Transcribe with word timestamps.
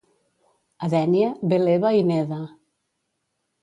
A 0.87 0.89
Dénia 0.95 1.29
ve 1.53 1.61
l'Eva 1.67 1.95
i 2.01 2.05
neda. 2.11 2.43